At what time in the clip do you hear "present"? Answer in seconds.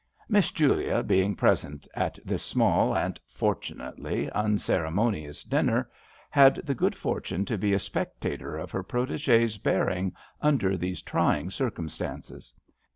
1.35-1.87